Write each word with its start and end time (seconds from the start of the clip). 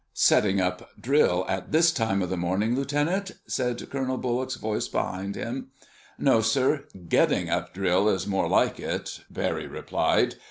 "Setting 0.15 0.59
up 0.59 0.89
drill 0.99 1.45
at 1.47 1.71
this 1.71 1.91
time 1.91 2.23
of 2.23 2.31
the 2.31 2.35
morning, 2.35 2.75
Lieutenant?" 2.75 3.33
said 3.45 3.87
Colonel 3.91 4.17
Bullock's 4.17 4.55
voice 4.55 4.87
behind 4.87 5.35
him. 5.35 5.67
"No, 6.17 6.41
sir—getting 6.41 7.51
up 7.51 7.71
drill 7.75 8.09
is 8.09 8.25
more 8.25 8.47
like 8.49 8.79
it," 8.79 9.19
Barry 9.29 9.67
replied. 9.67 10.37